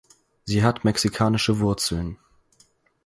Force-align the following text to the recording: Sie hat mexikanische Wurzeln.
Sie 0.45 0.63
hat 0.63 0.83
mexikanische 0.83 1.59
Wurzeln. 1.59 2.17